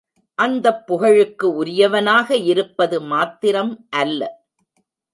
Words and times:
அந்தப் 0.39 0.87
புகழுக்கு 0.87 1.47
உரியவனாக 1.55 2.35
இருப்பது 2.43 3.01
மாத்திரம் 3.05 3.73
அல்ல. 3.97 4.21